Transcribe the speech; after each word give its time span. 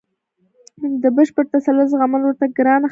د 1.01 1.03
بشپړ 1.15 1.43
تسلط 1.53 1.87
زغمل 1.91 2.21
ورته 2.23 2.45
ګرانه 2.57 2.57
خبره 2.67 2.77
وه. 2.77 2.79